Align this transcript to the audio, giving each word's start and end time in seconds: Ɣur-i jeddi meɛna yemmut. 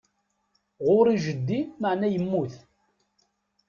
Ɣur-i 0.85 1.15
jeddi 1.25 1.59
meɛna 1.81 2.07
yemmut. 2.13 2.53